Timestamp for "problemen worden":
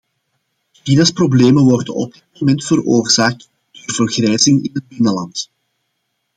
1.11-1.93